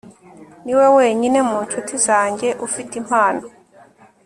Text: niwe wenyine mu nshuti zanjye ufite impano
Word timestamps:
niwe 0.63 0.85
wenyine 0.97 1.39
mu 1.49 1.57
nshuti 1.65 1.93
zanjye 2.05 2.47
ufite 2.65 2.93
impano 3.01 3.43